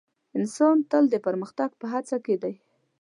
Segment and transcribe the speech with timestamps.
[0.37, 2.53] انسان تل د پرمختګ په هڅه کې دی.